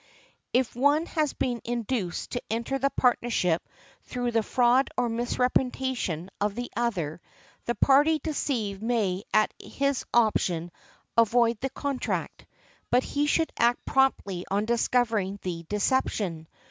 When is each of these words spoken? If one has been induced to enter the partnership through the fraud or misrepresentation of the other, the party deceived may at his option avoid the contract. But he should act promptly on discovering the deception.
If 0.51 0.75
one 0.75 1.05
has 1.05 1.33
been 1.33 1.61
induced 1.63 2.31
to 2.31 2.41
enter 2.49 2.79
the 2.79 2.89
partnership 2.89 3.61
through 4.05 4.31
the 4.31 4.41
fraud 4.41 4.89
or 4.97 5.09
misrepresentation 5.09 6.31
of 6.41 6.55
the 6.55 6.71
other, 6.75 7.21
the 7.65 7.75
party 7.75 8.17
deceived 8.17 8.81
may 8.81 9.21
at 9.31 9.53
his 9.61 10.03
option 10.11 10.71
avoid 11.15 11.59
the 11.61 11.69
contract. 11.69 12.47
But 12.89 13.03
he 13.03 13.27
should 13.27 13.51
act 13.59 13.85
promptly 13.85 14.43
on 14.49 14.65
discovering 14.65 15.37
the 15.43 15.67
deception. 15.69 16.47